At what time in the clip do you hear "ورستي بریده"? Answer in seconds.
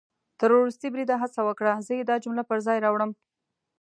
0.55-1.15